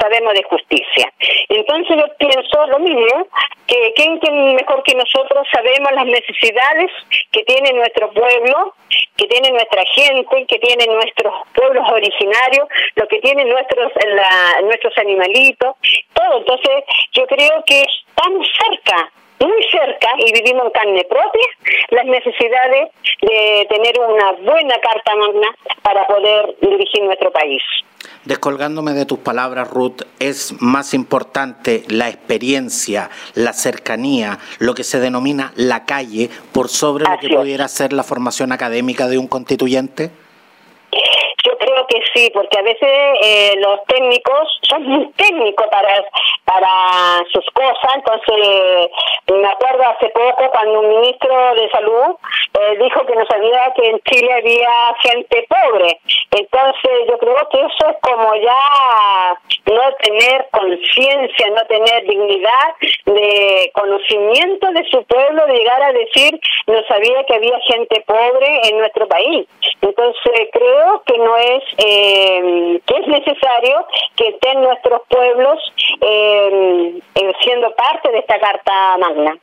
Sabemos 0.00 0.34
de 0.34 0.42
justicia. 0.44 1.12
Entonces 1.48 1.96
yo 1.96 2.04
pienso 2.18 2.66
lo 2.66 2.78
mismo, 2.78 3.26
que 3.66 3.92
quién 3.94 4.20
mejor 4.54 4.82
que 4.82 4.94
nosotros 4.94 5.46
sabemos 5.52 5.92
las 5.92 6.06
necesidades 6.06 6.90
que 7.30 7.42
tiene 7.44 7.72
nuestro 7.72 8.10
pueblo, 8.12 8.74
que 9.16 9.26
tiene 9.26 9.50
nuestra 9.50 9.84
gente, 9.84 10.46
que 10.46 10.58
tiene 10.58 10.86
nuestros 10.86 11.34
pueblos 11.54 11.88
originarios, 11.90 12.68
lo 12.96 13.06
que 13.08 13.20
tienen 13.20 13.48
nuestros 13.48 13.92
la, 14.06 14.60
nuestros 14.62 14.96
animalitos, 14.98 15.76
todo. 16.12 16.38
Entonces 16.38 16.84
yo 17.12 17.26
creo 17.26 17.62
que 17.66 17.82
estamos 17.82 18.46
cerca 18.58 19.10
muy 19.42 19.62
cerca 19.70 20.08
y 20.18 20.32
vivimos 20.32 20.66
en 20.66 20.70
carne 20.70 21.04
propia 21.04 21.46
las 21.90 22.04
necesidades 22.04 22.90
de 23.22 23.66
tener 23.68 23.98
una 23.98 24.32
buena 24.32 24.78
carta 24.78 25.16
magna 25.16 25.48
para 25.82 26.06
poder 26.06 26.54
dirigir 26.60 27.02
nuestro 27.02 27.32
país. 27.32 27.62
Descolgándome 28.24 28.92
de 28.92 29.04
tus 29.04 29.18
palabras, 29.18 29.68
Ruth, 29.68 30.02
es 30.20 30.54
más 30.60 30.94
importante 30.94 31.84
la 31.88 32.08
experiencia, 32.08 33.10
la 33.34 33.52
cercanía, 33.52 34.38
lo 34.60 34.74
que 34.74 34.84
se 34.84 35.00
denomina 35.00 35.52
la 35.56 35.84
calle, 35.86 36.30
por 36.52 36.68
sobre 36.68 37.04
lo 37.04 37.18
que 37.20 37.28
pudiera 37.28 37.66
ser 37.66 37.92
la 37.92 38.04
formación 38.04 38.52
académica 38.52 39.08
de 39.08 39.18
un 39.18 39.26
constituyente? 39.26 40.12
Que 41.92 42.00
sí, 42.14 42.30
porque 42.32 42.58
a 42.58 42.62
veces 42.62 42.88
eh, 43.22 43.54
los 43.58 43.84
técnicos 43.84 44.48
son 44.62 44.82
muy 44.84 45.12
técnicos 45.12 45.66
para, 45.66 46.02
para 46.46 47.22
sus 47.30 47.44
cosas, 47.52 47.96
entonces 47.96 48.88
me 49.30 49.46
acuerdo 49.46 49.82
hace 49.90 50.08
poco 50.08 50.50
cuando 50.52 50.80
un 50.80 50.88
ministro 50.88 51.54
de 51.54 51.68
salud 51.68 52.16
eh, 52.58 52.78
dijo 52.80 53.04
que 53.04 53.14
no 53.14 53.26
sabía 53.26 53.74
que 53.76 53.90
en 53.90 54.00
Chile 54.04 54.32
había 54.32 54.94
gente 55.02 55.46
pobre, 55.50 56.00
entonces 56.30 56.92
yo 57.10 57.18
creo 57.18 57.48
que 57.50 57.58
eso 57.58 57.90
es 57.90 57.96
como 58.00 58.34
ya 58.36 59.36
no 59.66 59.92
tener 60.00 60.48
conciencia, 60.50 61.50
no 61.50 61.66
tener 61.66 62.04
dignidad 62.04 62.68
de 63.06 63.70
conocimiento 63.74 64.70
de 64.72 64.84
su 64.90 65.02
pueblo, 65.04 65.46
de 65.46 65.54
llegar 65.54 65.82
a 65.82 65.92
decir 65.92 66.38
no 66.66 66.82
sabía 66.84 67.24
que 67.24 67.34
había 67.34 67.58
gente 67.60 68.04
pobre 68.06 68.68
en 68.68 68.78
nuestro 68.78 69.06
país. 69.08 69.46
Entonces 69.80 70.48
creo 70.52 71.02
que 71.04 71.18
no 71.18 71.36
es 71.36 71.62
eh, 71.78 72.80
que 72.86 72.96
es 72.96 73.06
necesario 73.08 73.86
que 74.16 74.28
estén 74.28 74.62
nuestros 74.62 75.02
pueblos 75.08 75.58
eh, 76.00 77.00
eh, 77.14 77.32
siendo 77.42 77.74
parte 77.74 78.10
de 78.10 78.18
esta 78.18 78.38
Carta 78.38 78.98
Magna. 78.98 79.36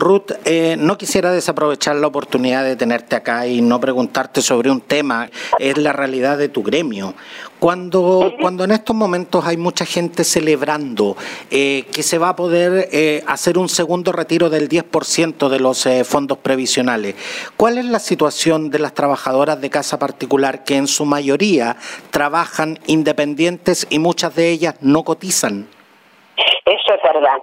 Ruth, 0.00 0.32
eh, 0.44 0.76
no 0.78 0.98
quisiera 0.98 1.30
desaprovechar 1.30 1.94
la 1.96 2.06
oportunidad 2.06 2.64
de 2.64 2.74
tenerte 2.74 3.14
acá 3.14 3.46
y 3.46 3.60
no 3.60 3.78
preguntarte 3.78 4.42
sobre 4.42 4.70
un 4.70 4.80
tema, 4.80 5.30
es 5.58 5.78
la 5.78 5.92
realidad 5.92 6.38
de 6.38 6.48
tu 6.48 6.62
gremio. 6.62 7.14
Cuando, 7.60 8.32
cuando 8.40 8.64
en 8.64 8.70
estos 8.70 8.96
momentos 8.96 9.44
hay 9.44 9.58
mucha 9.58 9.84
gente 9.84 10.24
celebrando 10.24 11.16
eh, 11.50 11.86
que 11.92 12.02
se 12.02 12.16
va 12.16 12.30
a 12.30 12.36
poder 12.36 12.88
eh, 12.90 13.22
hacer 13.26 13.58
un 13.58 13.68
segundo 13.68 14.12
retiro 14.12 14.48
del 14.48 14.68
10% 14.68 15.50
de 15.50 15.60
los 15.60 15.86
fondos 16.04 16.38
previsionales, 16.38 17.14
¿cuál 17.58 17.76
es 17.76 17.84
la 17.84 17.98
situación 17.98 18.70
de 18.70 18.78
las 18.78 18.94
trabajadoras 18.94 19.60
de 19.60 19.68
casa 19.68 19.98
particular 19.98 20.64
que 20.64 20.76
en 20.76 20.86
su 20.86 21.04
mayoría 21.04 21.76
trabajan 22.10 22.78
independientes 22.86 23.86
y 23.90 23.98
muchas 23.98 24.34
de 24.34 24.50
ellas 24.50 24.76
no 24.80 25.04
cotizan? 25.04 25.68
Eso 26.90 26.96
es 26.96 27.14
verdad. 27.14 27.38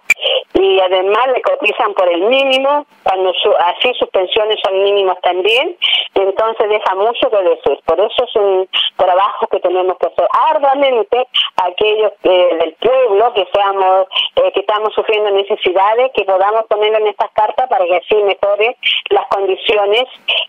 Y 0.56 0.80
además 0.80 1.28
le 1.34 1.42
cotizan 1.42 1.94
por 1.94 2.10
el 2.10 2.22
mínimo, 2.24 2.86
cuando 3.04 3.32
así 3.60 3.94
sus 3.98 4.10
pensiones 4.10 4.60
son 4.66 4.84
mínimas 4.84 5.18
también, 5.22 5.78
entonces 6.16 6.70
deja 6.70 6.96
mucho 6.96 7.30
que 7.30 7.38
decir. 7.38 7.80
Por 7.86 8.00
eso 8.00 8.24
es 8.26 8.36
un 8.36 8.70
trabajo 8.98 9.48
que 9.48 9.60
tenemos 9.60 9.98
que 9.98 10.08
hacer 10.08 10.28
arduamente 10.50 11.28
aquellos 11.64 12.12
eh, 12.24 12.58
del 12.60 12.74
pueblo 12.74 13.34
que 13.34 13.48
seamos 13.54 14.08
eh, 14.36 14.52
que 14.52 14.60
estamos 14.62 14.94
sufriendo 14.94 15.32
necesidades, 15.32 16.12
que 16.14 16.26
podamos 16.26 16.66
ponerlo 16.66 16.98
en 16.98 17.08
estas 17.08 17.32
cartas 17.32 17.70
para 17.70 17.86
que 17.86 17.98
así 17.98 18.16
mejore 18.16 18.76
las 19.12 19.28
condiciones. 19.28 20.04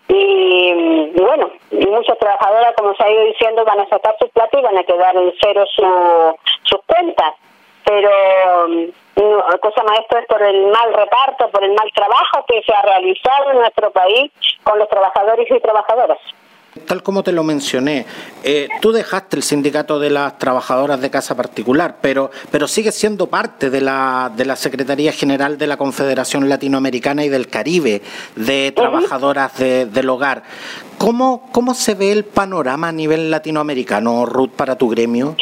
Y, 0.09 1.13
bueno, 1.21 1.51
y 1.71 1.87
muchas 1.87 2.19
trabajadoras, 2.19 2.75
como 2.77 2.95
se 2.97 3.05
ha 3.05 3.11
ido 3.11 3.25
diciendo, 3.27 3.65
van 3.65 3.81
a 3.81 3.89
sacar 3.89 4.17
su 4.19 4.29
plata 4.31 4.59
y 4.59 4.63
van 4.63 4.79
a 4.79 4.85
quedar 4.85 5.17
en 5.17 5.33
cero 5.41 5.65
su, 5.77 6.37
sus 6.65 6.81
cuentas 6.87 7.35
pero 7.89 8.69
no, 8.69 9.59
cosa 9.63 9.83
más 9.83 10.01
esto 10.01 10.19
es 10.19 10.27
por 10.27 10.43
el 10.43 10.67
mal 10.67 10.93
reparto, 10.93 11.49
por 11.51 11.65
el 11.65 11.73
mal 11.73 11.91
trabajo 11.95 12.45
que 12.47 12.63
se 12.63 12.73
ha 12.73 12.83
realizado 12.83 13.51
en 13.53 13.61
nuestro 13.61 13.91
país 13.91 14.31
con 14.63 14.79
los 14.79 14.89
trabajadores 14.91 15.49
y 15.51 15.59
trabajadoras. 15.59 16.19
Tal 16.87 17.03
como 17.03 17.23
te 17.23 17.33
lo 17.33 17.43
mencioné, 17.43 18.05
eh, 18.45 18.69
tú 18.83 18.93
dejaste 18.93 19.37
el 19.37 19.43
sindicato 19.43 19.99
de 19.99 20.11
las 20.11 20.39
trabajadoras 20.39 21.01
de 21.01 21.11
casa 21.11 21.35
particular, 21.35 21.97
pero, 22.03 22.31
pero 22.53 22.69
sigues 22.69 22.95
siendo 22.95 23.29
parte 23.29 23.71
de 23.71 23.81
la, 23.81 24.31
de 24.37 24.45
la 24.45 24.55
Secretaría 24.55 25.11
General 25.13 25.57
de 25.57 25.67
la 25.67 25.79
Confederación 25.79 26.49
Latinoamericana 26.49 27.25
y 27.25 27.31
del 27.31 27.49
Caribe 27.49 28.03
de 28.37 28.71
Trabajadoras 28.73 29.59
del 29.59 30.11
Hogar. 30.11 30.43
¿Cómo, 30.99 31.49
¿Cómo 31.53 31.73
se 31.73 31.95
ve 31.95 32.13
el 32.13 32.25
panorama 32.25 32.89
a 32.89 32.93
nivel 32.93 33.31
latinoamericano, 33.31 34.27
Ruth, 34.27 34.51
para 34.51 34.77
tu 34.77 34.89
gremio? 34.91 35.37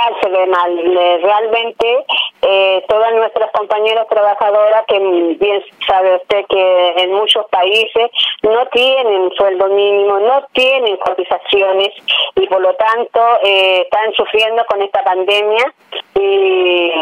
Igual 0.00 0.20
se 0.22 0.28
ve 0.28 0.46
mal. 0.46 1.20
Realmente 1.22 2.04
eh, 2.42 2.84
todas 2.88 3.14
nuestras 3.14 3.50
compañeras 3.52 4.06
trabajadoras, 4.08 4.84
que 4.86 4.98
bien 4.98 5.62
sabe 5.86 6.16
usted 6.16 6.44
que 6.48 6.94
en 6.96 7.12
muchos 7.12 7.46
países 7.46 8.10
no 8.42 8.66
tienen 8.66 9.30
sueldo 9.36 9.66
mínimo, 9.68 10.18
no 10.20 10.46
tienen 10.52 10.96
cotizaciones 10.98 11.90
y 12.36 12.46
por 12.46 12.60
lo 12.60 12.74
tanto 12.74 13.20
eh, 13.42 13.82
están 13.82 14.12
sufriendo 14.14 14.64
con 14.66 14.82
esta 14.82 15.02
pandemia 15.04 15.74
y 16.14 16.92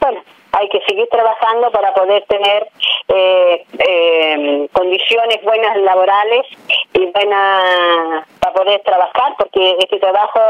bueno, 0.00 0.22
hay 0.52 0.68
que 0.68 0.80
seguir 0.86 1.08
trabajando 1.08 1.70
para 1.70 1.94
poder 1.94 2.24
tener 2.28 2.68
eh, 3.08 4.68
condiciones 4.72 5.42
buenas 5.42 5.76
laborales 5.78 6.46
y 6.94 7.06
buenas 7.06 8.26
para 8.40 8.54
poder 8.54 8.80
trabajar, 8.82 9.34
porque 9.38 9.76
este 9.78 9.98
trabajo 9.98 10.40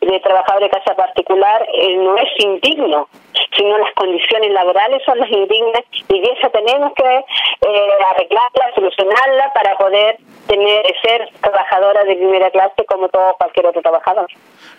de 0.00 0.20
trabajador 0.20 0.62
de 0.62 0.70
casa 0.70 0.94
particular 0.94 1.66
eh, 1.72 1.96
no 1.96 2.16
es 2.16 2.28
indigno, 2.38 3.08
sino 3.56 3.78
las 3.78 3.92
condiciones 3.94 4.50
laborales 4.52 5.02
son 5.04 5.18
las 5.18 5.30
indignas 5.30 5.82
y 6.08 6.18
eso 6.18 6.50
tenemos 6.50 6.92
que 6.94 7.04
eh, 7.04 7.88
arreglarla, 8.10 8.74
solucionarla 8.74 9.52
para 9.52 9.76
poder 9.76 10.18
tener 10.46 10.84
ser 11.02 11.28
trabajadora 11.40 12.04
de 12.04 12.16
primera 12.16 12.50
clase 12.50 12.84
como 12.86 13.08
todo 13.08 13.34
cualquier 13.38 13.66
otro 13.66 13.82
trabajador. 13.82 14.26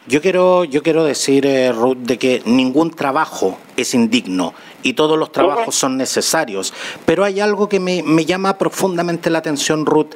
Yo 0.07 0.21
quiero, 0.21 0.63
yo 0.63 0.81
quiero 0.83 1.03
decir, 1.03 1.45
eh, 1.45 1.71
Ruth, 1.71 1.97
de 1.97 2.17
que 2.17 2.41
ningún 2.45 2.91
trabajo 2.91 3.57
es 3.77 3.93
indigno 3.93 4.53
y 4.85 4.93
todos 4.93 5.17
los 5.17 5.31
trabajos 5.31 5.73
son 5.75 5.97
necesarios. 5.97 6.71
Pero 7.05 7.23
hay 7.23 7.39
algo 7.39 7.67
que 7.67 7.79
me, 7.79 8.25
llama 8.25 8.59
profundamente 8.59 9.31
la 9.31 9.39
atención, 9.39 9.83
Ruth, 9.87 10.11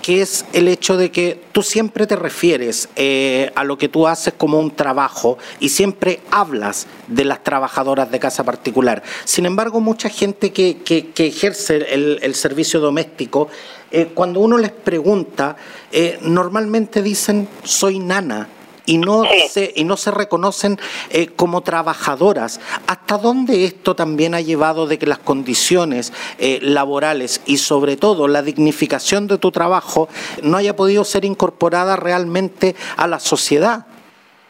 que 0.00 0.22
es 0.22 0.46
el 0.54 0.66
hecho 0.66 0.96
de 0.96 1.10
que 1.10 1.42
tú 1.52 1.62
siempre 1.62 2.06
te 2.06 2.16
refieres 2.16 2.88
eh, 2.96 3.52
a 3.54 3.64
lo 3.64 3.76
que 3.76 3.90
tú 3.90 4.08
haces 4.08 4.32
como 4.32 4.58
un 4.58 4.70
trabajo 4.70 5.36
y 5.60 5.68
siempre 5.68 6.20
hablas 6.30 6.86
de 7.06 7.26
las 7.26 7.44
trabajadoras 7.44 8.10
de 8.10 8.18
casa 8.18 8.44
particular. 8.44 9.02
Sin 9.26 9.44
embargo, 9.44 9.80
mucha 9.80 10.08
gente 10.08 10.54
que, 10.54 10.78
que, 10.78 11.26
ejerce 11.26 11.92
el, 11.92 12.34
servicio 12.34 12.80
doméstico, 12.80 13.48
eh, 13.90 14.10
cuando 14.14 14.40
uno 14.40 14.56
les 14.56 14.72
pregunta, 14.72 15.56
eh, 15.92 16.18
normalmente 16.22 17.02
dicen, 17.02 17.46
soy 17.62 17.98
nana 17.98 18.48
y 18.86 18.98
no 18.98 19.24
se, 19.48 19.72
y 19.74 19.84
no 19.84 19.96
se 19.96 20.10
reconocen 20.10 20.78
eh, 21.10 21.28
como 21.28 21.62
trabajadoras. 21.62 22.60
¿Hasta 22.86 23.18
dónde 23.18 23.64
esto 23.64 23.94
también 23.94 24.34
ha 24.34 24.40
llevado 24.40 24.86
de 24.86 24.98
que 24.98 25.06
las 25.06 25.18
condiciones 25.18 26.12
eh, 26.38 26.58
laborales 26.62 27.42
y 27.46 27.58
sobre 27.58 27.96
todo 27.96 28.28
la 28.28 28.42
dignificación 28.42 29.26
de 29.26 29.38
tu 29.38 29.50
trabajo 29.50 30.08
no 30.42 30.56
haya 30.56 30.76
podido 30.76 31.04
ser 31.04 31.24
incorporada 31.24 31.96
realmente 31.96 32.74
a 32.96 33.06
la 33.06 33.20
sociedad? 33.20 33.86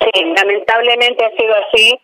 Sí, 0.01 0.23
lamentablemente 0.37 1.25
ha 1.25 1.31
sido 1.31 1.55
así 1.69 2.01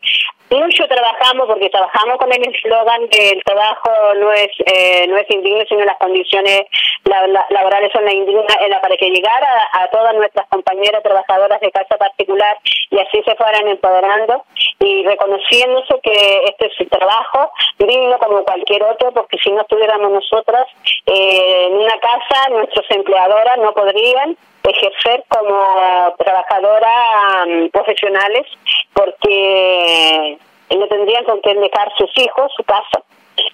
mucho 0.51 0.87
trabajamos 0.89 1.47
porque 1.47 1.71
trabajamos 1.71 2.17
con 2.19 2.33
el 2.33 2.43
eslogan 2.43 3.09
que 3.09 3.31
el 3.31 3.43
trabajo 3.45 3.91
no 4.19 4.33
es 4.33 4.51
eh, 4.67 5.07
no 5.09 5.17
es 5.17 5.31
indigno 5.31 5.65
sino 5.69 5.85
las 5.85 5.99
condiciones 5.99 6.63
laborales 7.05 7.91
son 7.93 8.05
las 8.05 8.15
indignas 8.15 8.57
para 8.83 8.97
que 8.97 9.11
llegara 9.11 9.69
a, 9.73 9.89
todas 9.89 10.15
nuestras 10.15 10.47
compañeras 10.49 11.03
trabajadoras 11.03 11.61
de 11.61 11.71
casa 11.71 11.97
particular 11.97 12.59
y 12.91 12.99
así 12.99 13.23
se 13.25 13.35
fueran 13.37 13.69
empoderando 13.69 14.45
y 14.81 15.05
reconociéndose 15.05 15.95
que 16.03 16.43
este 16.47 16.67
es 16.67 16.73
su 16.77 16.87
trabajo 16.87 17.53
digno 17.79 18.19
como 18.19 18.45
cualquier 18.45 18.83
otro 18.85 19.13
porque 19.13 19.39
si 19.43 19.51
no 19.51 19.63
estuviéramos 19.63 20.11
nosotras 20.11 20.67
eh, 21.07 21.67
en 21.67 21.75
una 21.75 21.99
casa 21.99 22.49
nuestros 22.51 22.87
empleadoras 22.91 23.59
no 23.59 23.73
podrían 23.73 24.37
ejercer 24.63 25.25
como 25.29 26.15
trabajadoras 26.19 27.47
mm, 27.47 27.67
profesionales 27.69 28.47
porque 28.93 30.39
no 30.77 30.87
tendrían 30.87 31.25
con 31.25 31.41
qué 31.41 31.55
dejar 31.55 31.93
sus 31.97 32.11
hijos, 32.19 32.53
su 32.57 32.63
casa. 32.65 33.03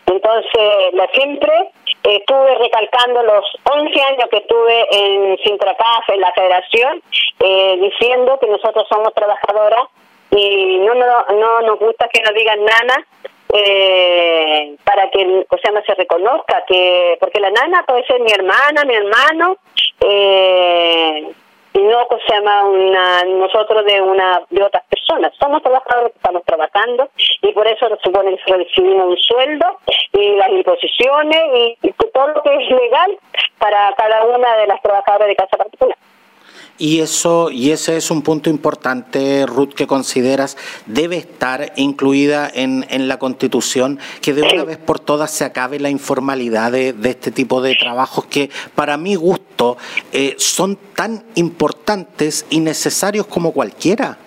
Entonces, 0.07 0.93
la 0.93 1.07
siempre 1.09 1.53
estuve 2.03 2.55
recalcando 2.57 3.23
los 3.23 3.45
11 3.65 4.03
años 4.03 4.29
que 4.31 4.39
estuve 4.39 4.87
en 4.91 5.39
Sintracaf, 5.39 6.09
en 6.09 6.21
la 6.21 6.33
federación, 6.33 7.03
eh, 7.41 7.79
diciendo 7.81 8.39
que 8.41 8.47
nosotros 8.47 8.87
somos 8.89 9.13
trabajadoras 9.15 9.85
y 10.31 10.79
no, 10.79 10.95
no, 10.95 11.07
no 11.37 11.61
nos 11.63 11.79
gusta 11.79 12.09
que 12.13 12.21
nos 12.23 12.35
digan 12.35 12.65
nana 12.65 13.07
eh, 13.53 14.77
para 14.85 15.09
que 15.11 15.47
o 15.49 15.59
sea 15.59 15.73
no 15.73 15.81
se 15.87 15.95
reconozca 15.95 16.65
que 16.67 17.17
porque 17.21 17.41
la 17.41 17.51
nana 17.51 17.85
puede 17.87 18.05
ser 18.07 18.21
mi 18.21 18.33
hermana 18.33 18.85
mi 18.85 18.95
hermano 18.95 19.59
eh, 20.01 21.33
no 21.75 22.07
se 22.27 22.35
llama 22.35 22.65
una 22.65 23.25
nosotros 23.25 23.85
de 23.85 24.01
una 24.01 24.43
de 24.51 24.63
otras 24.63 24.85
personas. 24.87 25.33
Somos 25.39 25.63
trabajadores 25.63 26.13
que 26.13 26.19
estamos 26.19 26.43
trabajando 26.45 27.09
y 27.43 27.53
por 27.53 27.67
eso 27.67 27.89
supone 28.03 28.37
que 28.45 28.57
recibimos 28.57 29.07
un 29.07 29.17
sueldo 29.17 29.79
y 30.13 30.37
las 30.37 30.49
imposiciones 30.51 31.77
y 31.83 31.93
todo 32.13 32.29
lo 32.29 32.43
que 32.43 32.55
es 32.55 32.71
legal 32.71 33.19
para 33.59 33.93
cada 33.95 34.25
una 34.25 34.57
de 34.57 34.67
las 34.67 34.81
trabajadoras 34.83 35.29
de 35.29 35.37
casa 35.37 35.57
particular 35.57 35.97
y 36.79 37.01
eso 37.01 37.51
y 37.51 37.71
ese 37.71 37.97
es 37.97 38.11
un 38.11 38.23
punto 38.23 38.51
importante, 38.51 39.47
Ruth, 39.47 39.75
que 39.75 39.87
consideras 39.87 40.57
debe 40.87 41.17
estar 41.17 41.73
incluida 41.77 42.51
en, 42.53 42.87
en 42.91 43.09
la 43.09 43.19
Constitución, 43.19 43.99
que 44.21 44.35
de 44.35 44.43
una 44.43 44.65
vez 44.65 44.79
por 44.79 44.99
todas 44.99 45.31
se 45.31 45.45
acabe 45.45 45.79
la 45.81 45.91
informalidad 45.91 46.73
de, 46.73 46.95
este 47.05 47.31
tipo 47.31 47.63
de 47.63 47.75
trabajos 47.75 48.27
que, 48.27 48.51
para 48.75 48.97
mi 48.97 49.15
gusto, 49.15 49.77
eh, 50.13 50.35
son 50.39 50.79
tan 50.95 51.25
importantes 51.35 52.47
y 52.51 52.61
necesarios 52.61 53.27
como 53.27 53.53
cualquiera. 53.53 54.19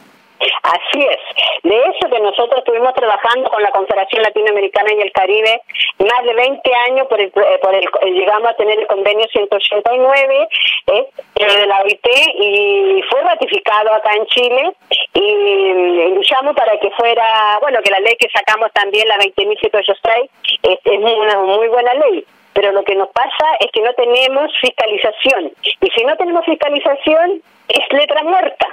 Así 0.69 1.01
es. 1.01 1.17
De 1.63 1.75
eso 1.75 2.09
que 2.11 2.19
nosotros 2.19 2.59
estuvimos 2.59 2.93
trabajando 2.93 3.49
con 3.49 3.63
la 3.63 3.71
Confederación 3.71 4.21
Latinoamericana 4.21 4.93
y 4.93 5.01
el 5.01 5.11
Caribe 5.11 5.61
más 5.97 6.23
de 6.23 6.33
20 6.35 6.71
años, 6.87 7.07
por 7.07 7.19
el, 7.19 7.27
eh, 7.27 7.59
por 7.59 7.73
el, 7.73 7.85
eh, 7.85 8.11
llegamos 8.11 8.51
a 8.51 8.53
tener 8.53 8.79
el 8.79 8.85
convenio 8.85 9.25
189 9.31 10.47
eh, 10.87 11.07
de 11.35 11.65
la 11.65 11.81
OIT 11.81 12.07
y 12.37 13.01
fue 13.09 13.21
ratificado 13.21 13.93
acá 13.93 14.13
en 14.13 14.25
Chile 14.27 14.71
y, 15.15 16.13
luchamos 16.13 16.55
para 16.55 16.77
que 16.77 16.91
fuera, 16.91 17.57
bueno, 17.61 17.79
que 17.83 17.89
la 17.89 17.99
ley 18.01 18.15
que 18.19 18.29
sacamos 18.29 18.71
también, 18.71 19.07
la 19.07 19.17
20.786, 19.17 20.29
es, 20.63 20.79
es 20.83 20.99
una 20.99 21.39
muy 21.39 21.67
buena 21.67 21.93
ley 21.95 22.25
pero 22.53 22.73
lo 22.73 22.83
que 22.83 22.95
nos 22.95 23.07
pasa 23.09 23.45
es 23.61 23.71
que 23.71 23.81
no 23.81 23.93
tenemos 23.93 24.51
fiscalización. 24.59 25.53
Y 25.63 25.89
si 25.91 26.03
no 26.03 26.17
tenemos 26.17 26.43
fiscalización, 26.43 27.41
es 27.69 27.93
letra 27.93 28.21
muerta. 28.23 28.68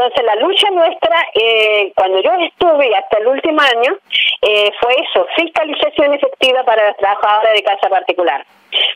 Entonces 0.00 0.24
la 0.24 0.34
lucha 0.36 0.70
nuestra, 0.70 1.26
eh, 1.34 1.92
cuando 1.94 2.22
yo 2.22 2.30
estuve 2.40 2.96
hasta 2.96 3.18
el 3.18 3.26
último 3.26 3.60
año, 3.60 3.98
eh, 4.40 4.72
fue 4.80 4.94
eso, 4.94 5.26
fiscalización 5.36 6.14
efectiva 6.14 6.64
para 6.64 6.86
las 6.86 6.96
trabajadoras 6.96 7.52
de 7.52 7.62
casa 7.62 7.86
particular. 7.90 8.42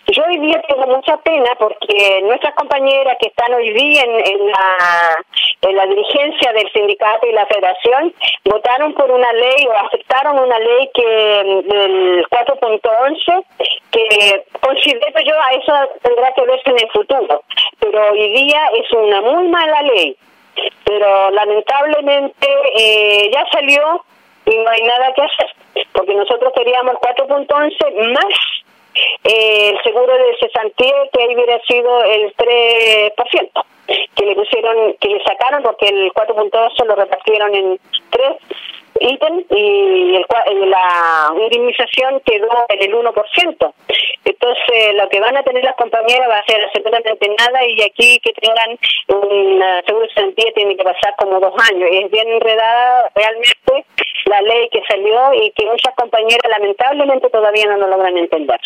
Yo 0.06 0.22
hoy 0.26 0.38
día 0.38 0.62
tengo 0.66 0.86
mucha 0.86 1.18
pena 1.18 1.50
porque 1.58 2.22
nuestras 2.22 2.54
compañeras 2.54 3.18
que 3.20 3.28
están 3.28 3.52
hoy 3.52 3.70
día 3.74 4.02
en, 4.04 4.50
la, 4.50 5.18
en 5.60 5.76
la 5.76 5.86
dirigencia 5.86 6.54
del 6.54 6.72
sindicato 6.72 7.26
y 7.26 7.32
la 7.32 7.44
federación 7.46 8.14
votaron 8.46 8.94
por 8.94 9.10
una 9.10 9.30
ley 9.34 9.66
o 9.66 9.72
aceptaron 9.86 10.38
una 10.38 10.58
ley 10.58 10.90
que 10.94 11.04
del 11.66 12.26
4.11 12.30 13.44
que 13.90 14.44
considero 14.58 15.20
yo 15.22 15.34
a 15.34 15.54
eso 15.54 15.72
tendrá 16.02 16.32
que 16.32 16.46
verse 16.46 16.70
en 16.70 16.78
el 16.78 16.90
futuro, 16.92 17.42
pero 17.78 18.10
hoy 18.10 18.28
día 18.30 18.62
es 18.72 18.90
una 18.92 19.20
muy 19.20 19.48
mala 19.48 19.82
ley, 19.82 20.16
pero 20.84 21.30
lamentablemente 21.30 22.48
eh, 22.76 23.30
ya 23.32 23.44
salió 23.52 24.04
y 24.46 24.56
no 24.56 24.68
hay 24.68 24.82
nada 24.82 25.12
que 25.14 25.22
hacer, 25.22 25.86
porque 25.92 26.14
nosotros 26.14 26.52
queríamos 26.54 26.96
4.11 26.96 28.12
más 28.12 28.34
eh, 29.24 29.70
el 29.70 29.82
seguro 29.82 30.12
de 30.12 30.36
cesantía 30.38 30.94
que 31.12 31.22
ahí 31.22 31.34
hubiera 31.34 31.60
sido 31.62 32.04
el 32.04 32.34
3%, 32.36 33.64
que 34.14 34.26
le 34.26 34.34
pusieron, 34.34 34.94
que 35.00 35.08
le 35.08 35.24
sacaron 35.24 35.62
porque 35.62 35.88
el 35.88 36.12
4.2 36.12 36.84
lo 36.86 36.94
repartieron 36.94 37.54
en 37.54 37.80
tres 38.10 38.36
ítem 39.00 39.44
y 39.50 40.16
el, 40.16 40.70
la 40.70 41.32
indemnización 41.34 42.20
quedó 42.24 42.66
en 42.68 42.82
el 42.82 42.94
1%. 42.94 43.72
Entonces, 44.24 44.94
lo 44.94 45.08
que 45.08 45.20
van 45.20 45.36
a 45.36 45.42
tener 45.42 45.64
las 45.64 45.76
compañeras 45.76 46.28
va 46.28 46.38
a 46.38 46.44
ser 46.46 46.64
absolutamente 46.64 47.28
nada 47.38 47.64
y 47.66 47.82
aquí 47.82 48.18
que 48.20 48.32
tengan 48.32 48.78
un 49.08 49.62
seguro 49.86 50.06
de 50.06 50.14
sentido 50.14 50.52
tiene 50.54 50.76
que 50.76 50.84
pasar 50.84 51.14
como 51.18 51.40
dos 51.40 51.54
años. 51.70 51.88
Es 51.90 52.10
bien 52.10 52.28
enredada 52.28 53.10
realmente 53.14 53.84
la 54.26 54.40
ley 54.42 54.68
que 54.70 54.82
salió 54.88 55.34
y 55.34 55.50
que 55.52 55.66
muchas 55.66 55.94
compañeras 55.94 56.48
lamentablemente 56.48 57.28
todavía 57.30 57.66
no 57.66 57.76
lo 57.76 57.88
logran 57.88 58.16
entender. 58.16 58.60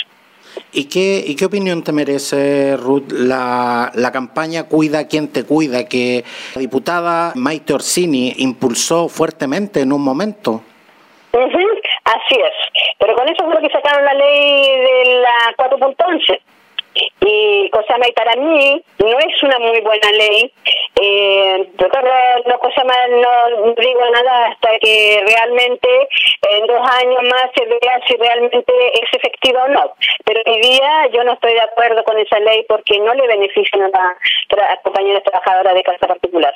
¿Y 0.73 0.89
qué, 0.89 1.23
¿Y 1.27 1.37
qué 1.37 1.45
opinión 1.47 1.83
te 1.83 1.93
merece, 1.93 2.77
Ruth, 2.77 3.11
la, 3.13 3.91
la 3.95 4.13
campaña 4.13 4.65
Cuida 4.65 5.07
quien 5.07 5.29
te 5.29 5.45
cuida, 5.45 5.87
que 5.87 6.25
la 6.55 6.61
diputada 6.61 7.33
Maite 7.35 7.75
Orsini 7.75 8.35
impulsó 8.39 9.09
fuertemente 9.09 9.81
en 9.81 9.93
un 9.93 10.03
momento? 10.03 10.63
Así 11.33 12.37
es. 12.37 12.85
Pero 12.99 13.15
con 13.15 13.29
eso 13.29 13.45
fue 13.45 13.61
que 13.61 13.71
sacaron 13.71 14.05
la 14.05 14.15
ley 14.15 14.79
de 14.81 15.21
la 15.21 15.55
4.11 15.57 16.41
y 17.21 17.71
cosa 17.71 17.95
para 18.17 18.35
mí 18.37 18.83
no 18.99 19.19
es 19.19 19.43
una 19.43 19.59
muy 19.59 19.81
buena 19.81 20.11
ley 20.13 20.53
eh, 21.01 21.71
no 22.47 22.59
cosa 22.59 22.85
más 22.85 23.09
no 23.11 23.75
digo 23.75 24.01
nada 24.13 24.47
hasta 24.47 24.79
que 24.81 25.23
realmente 25.27 25.89
en 26.51 26.67
dos 26.67 26.81
años 27.01 27.23
más 27.23 27.51
se 27.57 27.65
vea 27.67 28.01
si 28.07 28.17
realmente 28.17 28.73
es 28.95 29.09
efectiva 29.13 29.65
o 29.65 29.69
no. 29.69 29.93
Pero 30.25 30.41
hoy 30.47 30.61
día 30.61 31.07
yo 31.13 31.25
no 31.25 31.33
estoy 31.33 31.55
de 31.55 31.61
acuerdo 31.61 32.03
con 32.05 32.19
esa 32.19 32.39
ley 32.41 32.65
porque 32.69 32.99
no 33.01 33.15
le 33.15 33.27
benefician 33.27 33.83
a 33.95 34.17
compañeras 34.83 35.23
trabajadoras 35.25 35.75
de 35.75 35.83
casa 35.83 36.07
particular 36.07 36.55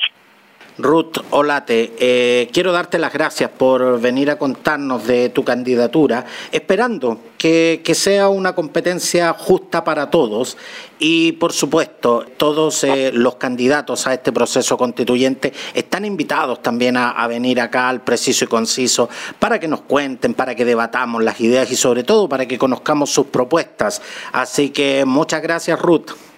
Ruth 0.83 1.19
Olate, 1.31 1.93
eh, 1.99 2.49
quiero 2.53 2.73
darte 2.73 2.99
las 2.99 3.13
gracias 3.13 3.51
por 3.51 4.01
venir 4.01 4.31
a 4.31 4.37
contarnos 4.37 5.07
de 5.07 5.29
tu 5.29 5.45
candidatura, 5.45 6.27
esperando 6.51 7.21
que, 7.39 7.81
sea 7.95 8.29
una 8.29 8.55
competencia 8.55 9.33
justa 9.33 9.85
para 9.85 10.11
todos 10.11 10.57
y, 10.99 11.33
por 11.33 11.53
supuesto, 11.53 12.27
todos 12.37 12.83
eh, 12.85 13.13
los 13.13 13.37
candidatos 13.37 14.07
a 14.07 14.15
este 14.15 14.33
proceso 14.33 14.77
constituyente 14.77 15.53
están 15.75 16.05
invitados 16.05 16.63
también 16.63 16.97
a, 16.97 17.11
a 17.11 17.27
venir 17.29 17.61
acá 17.61 17.89
al 17.89 18.03
preciso 18.03 18.45
y 18.45 18.49
conciso 18.49 19.09
para 19.39 19.61
que 19.61 19.69
nos 19.69 19.83
cuenten, 19.83 20.35
para 20.35 20.55
que 20.55 20.65
debatamos 20.65 21.23
las 21.23 21.41
ideas 21.41 21.71
y, 21.71 21.77
sobre 21.77 22.03
todo, 22.03 22.29
para 22.29 22.47
que 22.47 22.59
conozcamos 22.59 23.11
sus 23.11 23.27
propuestas. 23.27 24.03
Así 24.33 24.71
que 24.71 25.05
muchas 25.05 25.43
gracias, 25.43 25.79
Ruth. 25.81 26.32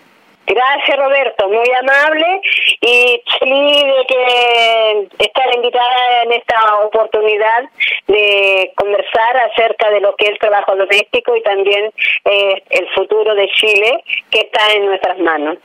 Gracias 0.46 0.98
Roberto, 0.98 1.48
muy 1.48 1.70
amable 1.80 2.40
y 2.80 3.22
feliz 3.38 3.85
de 3.85 4.07
que 4.07 5.09
estar 5.24 5.54
invitada 5.54 6.22
en 6.24 6.33
esta 6.33 6.85
oportunidad 6.85 7.64
de 8.09 8.72
conversar 8.76 9.37
acerca 9.50 9.90
de 9.90 10.00
lo 10.00 10.14
que 10.16 10.26
es 10.26 10.30
el 10.33 10.38
trabajo 10.38 10.76
doméstico 10.76 11.35
y 11.37 11.42
también 11.42 11.92
eh, 12.24 12.62
el 12.70 12.88
futuro 12.94 13.35
de 13.35 13.48
Chile 13.50 14.04
que 14.30 14.40
está 14.40 14.72
en 14.72 14.87
nuestras 14.87 15.18
manos. 15.18 15.59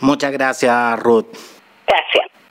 Muchas 0.00 0.32
gracias 0.32 1.00
Ruth. 1.00 1.34
Gracias. 1.86 2.32